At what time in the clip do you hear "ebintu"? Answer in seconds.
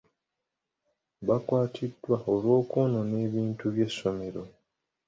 3.27-3.65